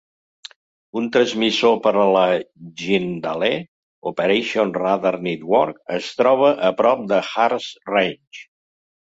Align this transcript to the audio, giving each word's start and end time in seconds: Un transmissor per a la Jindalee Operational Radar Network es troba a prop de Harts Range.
Un 1.01 1.09
transmissor 1.17 1.75
per 1.83 1.91
a 2.03 2.05
la 2.15 2.23
Jindalee 2.83 3.59
Operational 4.13 4.73
Radar 4.79 5.13
Network 5.29 5.95
es 5.99 6.09
troba 6.23 6.51
a 6.73 6.75
prop 6.83 7.07
de 7.15 7.23
Harts 7.31 7.71
Range. 7.93 8.43